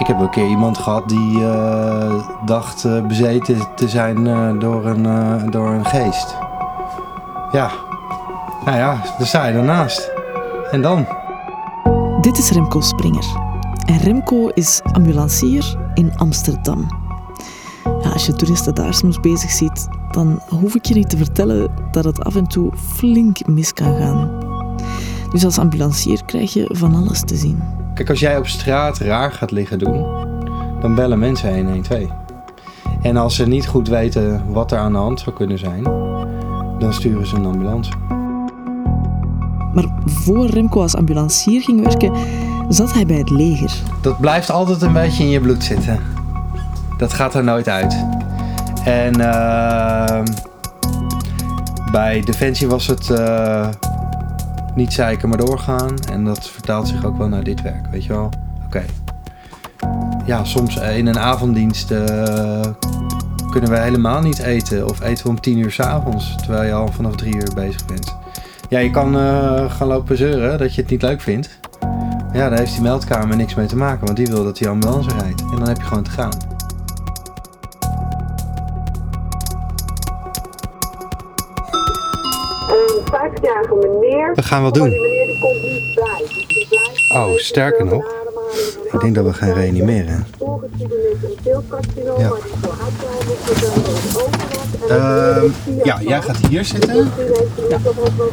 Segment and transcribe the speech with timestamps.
[0.00, 4.86] Ik heb een keer iemand gehad die eh, dacht eh, bezeten te zijn eh, door,
[4.86, 6.36] een, door een geest.
[7.52, 7.70] Ja.
[8.64, 10.10] Nou ja, daar sta je ernaast.
[10.70, 11.06] En dan?
[12.20, 13.24] Dit is Remco Springer.
[13.84, 16.86] En Remco is ambulancier in Amsterdam.
[18.12, 22.04] Als je toeristen daar soms bezig ziet, dan hoef ik je niet te vertellen dat
[22.04, 24.30] het af en toe flink mis kan gaan.
[25.30, 27.79] Dus als ambulancier krijg je van alles te zien.
[28.00, 30.06] Kijk, als jij op straat raar gaat liggen doen,
[30.80, 32.08] dan bellen mensen 112.
[33.02, 35.82] En als ze niet goed weten wat er aan de hand zou kunnen zijn,
[36.78, 37.92] dan sturen ze een ambulance.
[39.74, 42.12] Maar voor Remco als ambulancier ging werken,
[42.68, 43.72] zat hij bij het leger.
[44.00, 45.98] Dat blijft altijd een beetje in je bloed zitten.
[46.96, 48.04] Dat gaat er nooit uit.
[48.84, 50.24] En ehm,
[51.92, 53.68] bij Defensie was het eh,
[54.74, 55.98] niet zeiken maar doorgaan.
[56.12, 58.30] En dat vertaalt zich ook wel naar dit werk, weet je wel.
[58.64, 58.84] Oké.
[60.26, 62.60] Ja, soms eh, in een avonddienst eh,
[63.50, 64.88] kunnen we helemaal niet eten.
[64.88, 68.16] Of eten we om tien uur s'avonds, terwijl je al vanaf drie uur bezig bent.
[68.68, 71.58] Ja, je kan eh, gaan lopen zeuren dat je het niet leuk vindt.
[72.32, 75.10] Ja, daar heeft die meldkamer niks mee te maken, want die wil dat die ambulance
[75.18, 75.40] rijdt.
[75.40, 76.49] En dan heb je gewoon te gaan.
[84.20, 84.34] 50-jarige meneer.
[84.34, 84.90] We gaan wat doen.
[84.90, 86.24] die meneer die komt niet bij.
[86.48, 88.04] Die blijft Oh, even sterker nog.
[88.92, 90.26] Ik denk dat we gaan reanimeren.
[92.18, 92.30] Ja.
[94.88, 96.90] Ehm, vier ja, jij gaat hier zitten.
[96.90, 98.30] Gesproken.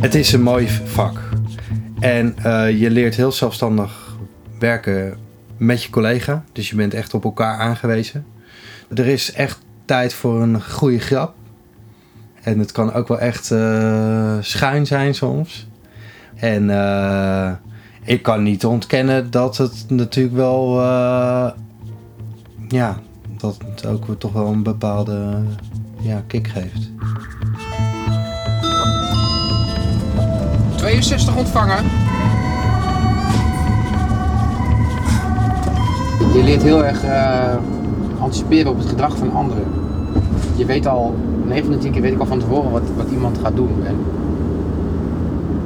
[0.00, 1.20] Het is een mooi vak.
[2.00, 4.16] En eh, je leert heel zelfstandig
[4.58, 5.16] werken
[5.56, 6.44] met je collega.
[6.52, 8.26] Dus je bent echt op elkaar aangewezen.
[8.94, 11.34] Er is echt tijd voor een goede grap.
[12.42, 15.66] En het kan ook wel echt eh, schuin zijn soms.
[16.34, 17.50] En eh,
[18.04, 20.80] ik kan niet ontkennen dat het natuurlijk wel...
[20.80, 21.50] eh,
[22.68, 22.98] ja,
[23.38, 25.42] dat het ook toch wel een bepaalde
[26.00, 26.90] ja, kick geeft.
[30.76, 31.84] 62 ontvangen.
[36.34, 37.54] Je leert heel erg eh,
[38.24, 39.64] anticiperen op het gedrag van anderen.
[40.56, 41.14] Je weet al,
[41.44, 43.70] 9 van de 10 keer weet ik al van tevoren wat, wat iemand gaat doen.
[43.86, 43.96] En,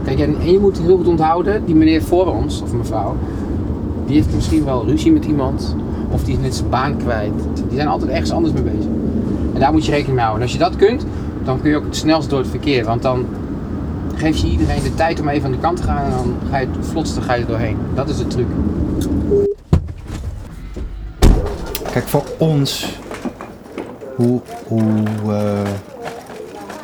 [0.04, 3.16] kijk, en, en je moet heel goed onthouden, die meneer voor ons, of mevrouw,
[4.06, 5.76] die heeft misschien wel ruzie met iemand.
[6.10, 7.32] Of die is net zijn baan kwijt.
[7.54, 8.90] Die zijn altijd ergens anders mee bezig.
[9.54, 10.46] En daar moet je rekening mee houden.
[10.46, 11.04] En als je dat kunt,
[11.44, 12.84] dan kun je ook het snelst door het verkeer.
[12.84, 13.26] Want dan
[14.14, 16.58] geef je iedereen de tijd om even aan de kant te gaan en dan ga
[16.58, 17.76] je het vlotste ga je doorheen.
[17.94, 18.46] Dat is de truc.
[21.92, 22.98] Kijk, voor ons,
[24.16, 25.70] hoe, hoe eh,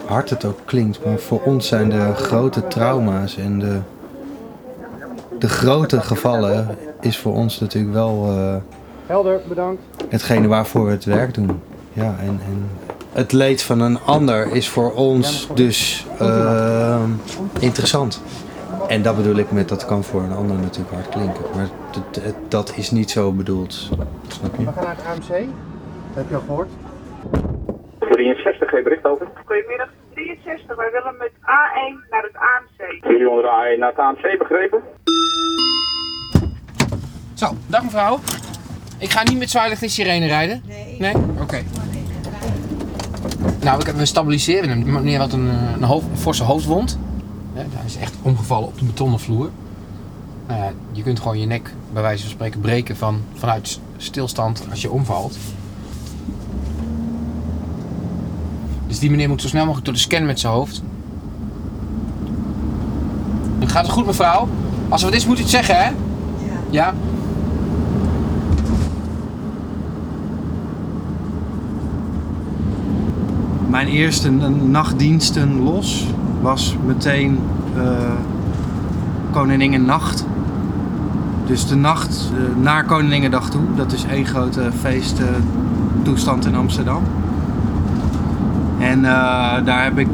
[0.07, 3.79] hard het ook klinkt, maar voor ons zijn de grote trauma's en de,
[5.39, 8.55] de grote gevallen is voor ons natuurlijk wel eh,
[9.07, 9.83] Helder, bedankt.
[10.09, 11.61] hetgene waarvoor we het werk doen.
[11.93, 12.69] Ja, en, en
[13.13, 17.03] het leed van een ander is voor ons dus eh,
[17.59, 18.21] interessant.
[18.89, 21.45] En dat bedoel ik met dat kan voor een ander natuurlijk hard klinken.
[21.55, 23.73] Maar dat- dat- dat is niet zo bedoeld.
[24.29, 24.65] Snap je?
[24.65, 25.45] We gaan naar het AMC.
[26.15, 26.69] heb je al gehoord?
[27.99, 29.27] 63, geen bericht over.
[29.45, 30.77] Goedemiddag, 63.
[30.77, 33.05] Wij willen met A1 naar het AMC.
[33.05, 34.81] 400 A1 naar het AMC, begrepen?
[37.35, 38.19] Zo, dag mevrouw.
[38.99, 40.63] Ik ga niet met zwaailicht en sirene rijden.
[40.67, 40.97] Nee.
[40.99, 41.15] Nee?
[41.41, 41.63] Oké.
[43.63, 44.93] Nou, we- we stabiliseren hem.
[44.93, 46.99] Meneer had een, eh, een, hoofd, een forse hoofdwond.
[47.55, 49.51] Hij is echt omgevallen op de betonnen vloer.
[50.47, 54.67] Nou ja, je kunt gewoon je nek bij wijze van spreken breken van, vanuit stilstand
[54.71, 55.37] als je omvalt.
[58.87, 60.83] Dus die meneer moet zo snel mogelijk door de scan met zijn hoofd.
[63.75, 64.49] Gaat het goed mevrouw?
[64.89, 65.91] Als er wat is moet u het zeggen hè?
[66.71, 66.95] Ja.
[73.69, 76.07] Mijn eerste nachtdiensten los
[76.45, 77.39] was meteen
[77.77, 77.83] eh
[79.31, 80.27] Koninginnenacht.
[81.47, 83.63] Dus de nacht eh, naar Koninginnedag toe.
[83.77, 87.03] Dat is één grote feesttoestand in Amsterdam.
[88.79, 90.09] En eh, daar heb ik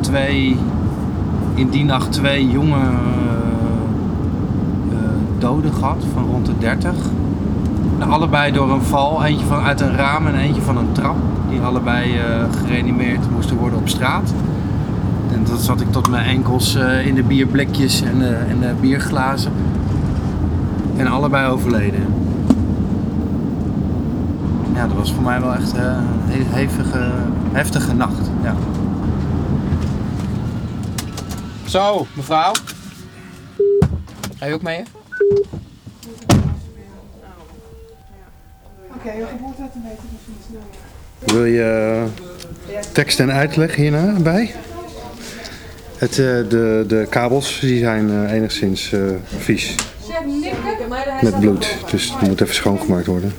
[0.00, 0.58] twee,
[1.54, 2.80] in die nacht twee jonge
[5.38, 6.94] doden gehad van rond de 30.
[8.08, 9.24] Allebei door een val.
[9.24, 11.16] Eentje van uit een raam en eentje van een trap.
[11.48, 12.24] Die allebei eh,
[12.62, 14.34] gereanimeerd moesten worden op straat.
[15.32, 18.72] En dat zat ik tot mijn enkels eh, in de bierblikjes en de, en de
[18.80, 19.52] bierglazen.
[20.96, 22.06] En allebei overleden.
[24.74, 27.10] Ja, dat was voor mij wel echt eh, een he- hevige,
[27.52, 28.30] heftige nacht.
[28.42, 28.54] Ja.
[31.64, 32.52] Zo, mevrouw.
[34.38, 34.76] Ga je ook mee?
[34.76, 34.82] hè?
[41.24, 41.62] Wil je
[42.68, 44.54] eh, tekst en uitleg hierna bij?
[46.02, 46.16] Het, eh,
[46.48, 49.00] de, de kabels die zijn eh, enigszins eh,
[49.38, 49.74] vies.
[51.20, 53.34] Met bloed, dus die moet even schoongemaakt worden.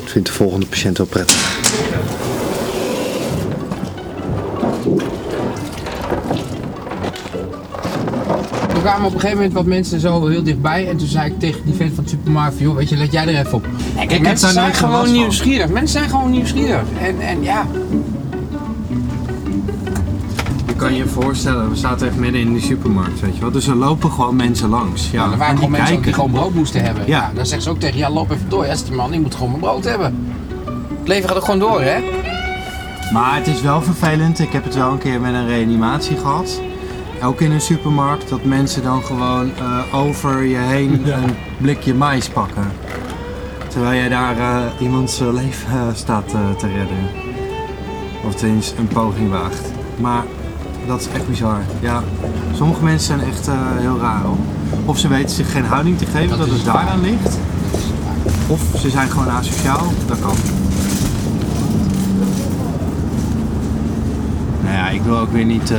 [0.00, 1.60] Dat vindt de volgende patiënt wel prettig.
[8.68, 10.88] Toen kwamen op een gegeven moment wat mensen zo heel dichtbij.
[10.88, 13.12] En toen zei ik tegen die vent van de supermarkt: van, joh, weet je, let
[13.12, 13.66] jij er even op.
[14.06, 15.68] Kijk, mensen zijn gewoon nieuwsgierig.
[15.68, 16.84] Mensen zijn gewoon nieuwsgierig.
[17.00, 17.66] En, en ja,
[20.76, 23.50] Je kan je voorstellen, we zaten echt midden in die supermarkt, weet je wel.
[23.50, 25.10] Dus er lopen gewoon mensen langs.
[25.10, 26.30] Ja, nou, er waren en gewoon die mensen ook die kijken.
[26.30, 27.02] gewoon brood moesten hebben.
[27.06, 27.16] Ja.
[27.18, 27.30] Ja.
[27.34, 28.66] dan zeggen ze ook tegen ja, loop even door.
[28.84, 30.34] Die man, ik moet gewoon mijn brood hebben.
[30.98, 32.00] Het leven gaat ook gewoon door, hè?
[33.12, 34.38] Maar het is wel vervelend.
[34.38, 36.60] Ik heb het wel een keer met een reanimatie gehad.
[37.22, 42.28] Ook in een supermarkt, dat mensen dan gewoon eh, over je heen een blikje mais
[42.28, 42.72] pakken.
[43.68, 46.28] Terwijl jij daar eh, iemands eh, leven staat
[46.58, 47.10] te redden.
[48.26, 49.72] Of tenminste een poging waagt.
[49.96, 50.24] Maar
[50.86, 51.60] dat is echt bizar.
[51.80, 52.02] Ja,
[52.54, 54.36] sommige mensen zijn echt eh, heel raar hoor.
[54.84, 57.38] Of ze weten zich geen houding te geven, dat, Dat is het daaraan ligt.
[58.46, 60.34] Of ze zijn gewoon asociaal, dat kan.
[64.62, 65.78] Nou ja, ik wil ook weer niet eh,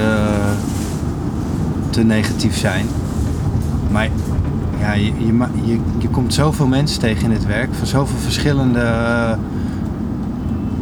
[1.89, 2.86] te negatief zijn.
[3.92, 4.09] Maar
[4.80, 8.80] ja, je, je, je, je komt zoveel mensen tegen in het werk van zoveel verschillende
[8.80, 9.38] eh,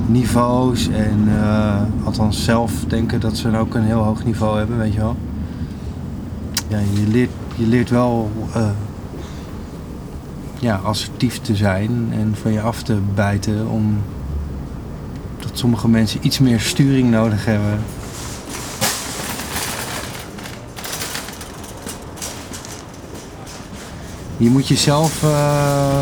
[0.06, 0.88] niveaus.
[0.88, 5.00] En eh, althans zelf denken dat ze ook een heel hoog niveau hebben, weet je
[5.00, 5.16] wel.
[6.68, 8.70] Ja, je leert, je leert wel eh,
[10.60, 13.98] ja, assertief te zijn en van je af te bijten om
[15.40, 17.80] dat sommige mensen iets meer sturing nodig hebben.
[24.38, 26.00] Je moet jezelf eh,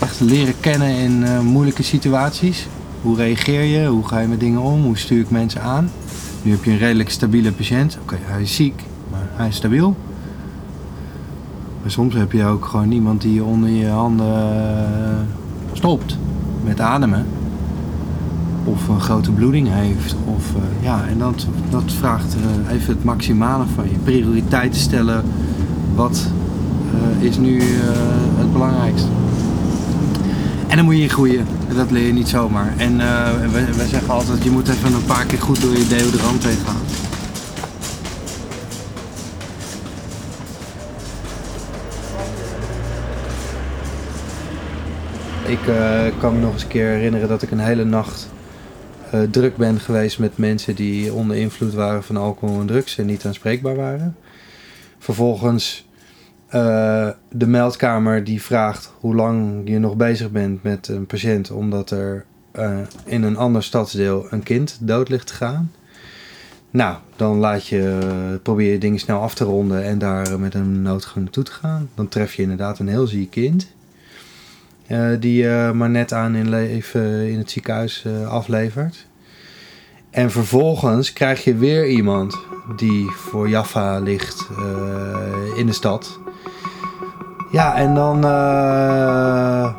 [0.00, 2.66] echt leren kennen in eh, moeilijke situaties.
[3.02, 3.86] Hoe reageer je?
[3.86, 4.82] Hoe ga je met dingen om?
[4.82, 5.90] Hoe stuur ik mensen aan?
[6.42, 7.98] Nu heb je een redelijk stabiele patiënt.
[8.02, 9.96] Oké, hij is ziek, maar hij is stabiel.
[11.82, 15.16] Maar soms heb je ook gewoon iemand die je onder je handen eh,
[15.72, 16.16] stopt
[16.64, 17.26] met ademen.
[18.64, 20.16] Of een grote bloeding heeft.
[20.24, 22.36] Of, eh, ja, en dat, dat vraagt
[22.70, 23.96] even het maximale van je.
[24.04, 25.24] Prioriteiten stellen.
[25.94, 26.26] Wat
[27.18, 27.62] is nu
[28.38, 29.08] het belangrijkste?
[30.70, 31.46] En dan moet je in groeien.
[31.68, 32.78] En dat leer je niet zomaar.
[32.78, 35.86] En eh, we, we zeggen altijd, je moet even een paar keer goed door je
[35.86, 36.80] deodorant heen gaan.
[45.50, 48.28] Ik eh, kan me nog eens een keer herinneren dat ik een hele nacht
[49.10, 53.06] eh, druk ben geweest met mensen die onder invloed waren van alcohol en drugs en
[53.06, 54.16] niet aanspreekbaar waren.
[54.98, 55.88] Vervolgens
[56.50, 61.90] eh, de meldkamer die vraagt hoe lang je nog bezig bent met een patiënt omdat
[61.90, 65.72] er eh, in een ander stadsdeel een kind dood ligt te gaan.
[66.70, 70.82] Nou, dan laat je, probeer je dingen snel af te ronden en daar met een
[70.82, 71.88] noodgang naartoe te gaan.
[71.94, 73.72] Dan tref je inderdaad een heel ziek kind.
[74.86, 79.06] eh, die je maar net aan in leven in het ziekenhuis aflevert.
[80.10, 82.38] En vervolgens krijg je weer iemand
[82.76, 84.48] die voor Jaffa ligt
[85.56, 86.18] in de stad.
[87.50, 89.74] Ja, en dan eh,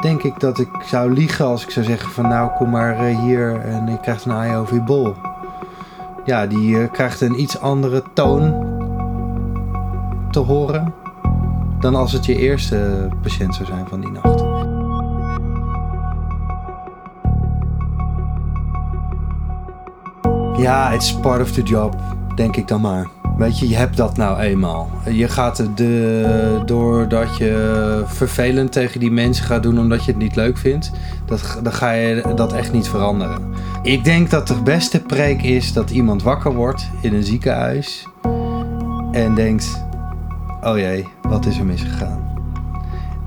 [0.00, 3.18] denk ik dat ik zou liegen als ik zou zeggen van nou kom maar eh,
[3.18, 5.14] hier en je krijgt een AIOV bol.
[6.24, 8.64] Ja, die eh, krijgt een iets andere toon
[10.30, 10.94] te horen
[11.80, 14.44] dan als het je eerste patiënt zou zijn van die nacht.
[20.60, 21.96] Ja, it's part of the job,
[22.34, 23.15] denk ik dan maar.
[23.36, 24.90] Weet je, je hebt dat nou eenmaal.
[25.10, 30.36] Je gaat de, doordat je vervelend tegen die mensen gaat doen omdat je het niet
[30.36, 30.90] leuk vindt,
[31.24, 33.42] dat, dan ga je dat echt niet veranderen.
[33.82, 38.06] Ik denk dat de beste preek is dat iemand wakker wordt in een ziekenhuis
[39.12, 39.84] en denkt:
[40.62, 42.24] oh jee, wat is er misgegaan?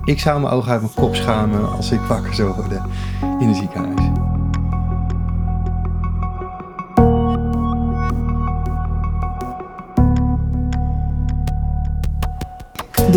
[0.03, 2.83] Ik zou mijn ogen uit mijn kop schamen als ik wakker zou worden
[3.39, 4.08] in een ziekenhuis.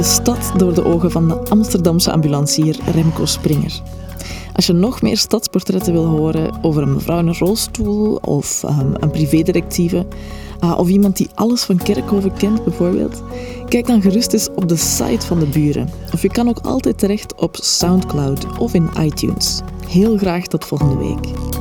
[0.02, 3.80] De stad door de ogen van de Amsterdamse ambulancier Remco Springer.
[4.54, 8.94] Als je nog meer stadsportretten wil horen over een mevrouw in een rolstoel of ehm,
[8.94, 10.06] een privédirectieve
[10.58, 13.22] ah, of iemand die alles van Kerkhoven kent bijvoorbeeld,
[13.68, 15.90] kijk dan gerust eens op de site van de buren.
[16.12, 19.60] Of je kan ook altijd terecht op Soundcloud of in iTunes.
[19.88, 21.51] Heel graag tot volgende week.